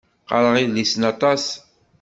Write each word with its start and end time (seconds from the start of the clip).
Qqareɣ 0.23 0.55
idlisen 0.63 1.03
aṭas. 1.11 1.43